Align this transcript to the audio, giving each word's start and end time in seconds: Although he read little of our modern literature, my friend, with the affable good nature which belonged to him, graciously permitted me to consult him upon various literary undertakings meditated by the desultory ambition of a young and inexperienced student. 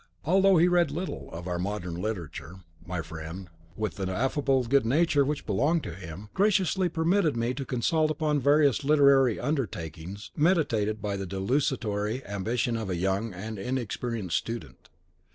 Although 0.25 0.57
he 0.57 0.67
read 0.67 0.89
little 0.89 1.29
of 1.31 1.47
our 1.47 1.59
modern 1.59 1.93
literature, 1.93 2.61
my 2.83 3.03
friend, 3.03 3.49
with 3.77 3.97
the 3.97 4.11
affable 4.11 4.63
good 4.63 4.83
nature 4.83 5.23
which 5.23 5.45
belonged 5.45 5.83
to 5.83 5.93
him, 5.93 6.29
graciously 6.33 6.89
permitted 6.89 7.37
me 7.37 7.53
to 7.53 7.63
consult 7.65 8.09
him 8.09 8.13
upon 8.15 8.39
various 8.39 8.83
literary 8.83 9.39
undertakings 9.39 10.31
meditated 10.35 11.03
by 11.03 11.17
the 11.17 11.27
desultory 11.27 12.25
ambition 12.25 12.75
of 12.77 12.89
a 12.89 12.95
young 12.95 13.31
and 13.31 13.59
inexperienced 13.59 14.37
student. 14.37 14.89